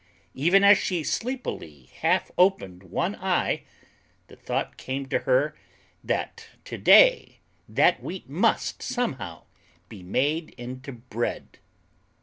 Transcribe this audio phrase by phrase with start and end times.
[0.33, 3.61] Even as she sleepily half opened one eye,
[4.29, 5.55] the thought came to her
[6.03, 7.37] that to day
[7.69, 9.43] that Wheat must, somehow,
[9.89, 11.59] be made into bread.